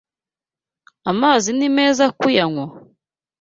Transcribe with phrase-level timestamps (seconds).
[1.09, 2.65] Aya mazi ni meza kuyanywa?